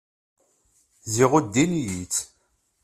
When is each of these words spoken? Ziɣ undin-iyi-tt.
Ziɣ 1.13 1.31
undin-iyi-tt. 1.37 2.15